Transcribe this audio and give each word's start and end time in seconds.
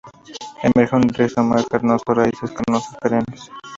Emerge 0.63 0.89
de 0.95 1.01
un 1.03 1.09
rizoma 1.09 1.63
carnoso, 1.65 2.11
raíces 2.15 2.49
carnosas, 2.49 2.97
perennes. 2.99 3.51